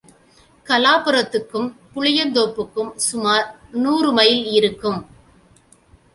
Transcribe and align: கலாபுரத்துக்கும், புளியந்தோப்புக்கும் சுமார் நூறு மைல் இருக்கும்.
கலாபுரத்துக்கும், 0.67 1.67
புளியந்தோப்புக்கும் 1.93 2.91
சுமார் 3.07 3.47
நூறு 3.83 4.11
மைல் 4.11 4.43
இருக்கும். 4.51 4.99